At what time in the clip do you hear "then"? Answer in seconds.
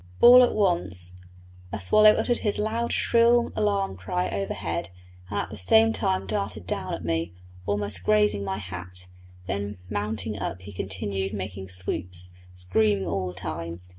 9.45-9.77